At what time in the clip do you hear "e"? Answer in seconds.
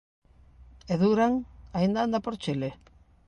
0.91-0.95